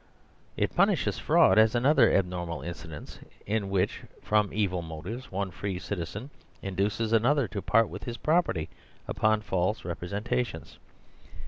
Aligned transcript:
It 0.57 0.75
punishes 0.75 1.19
fraud 1.19 1.59
as 1.59 1.75
another 1.75 2.09
abnor 2.09 2.47
mal 2.47 2.61
incident 2.63 3.19
in 3.45 3.69
which, 3.69 4.01
from 4.23 4.51
evil 4.51 4.81
motives, 4.81 5.31
one 5.31 5.51
free 5.51 5.77
citi 5.77 6.07
zen 6.07 6.31
induces 6.63 7.13
another 7.13 7.47
to 7.49 7.61
part 7.61 7.87
with 7.87 8.05
his 8.05 8.17
property 8.17 8.67
upon 9.07 9.41
false 9.41 9.85
representations. 9.85 10.79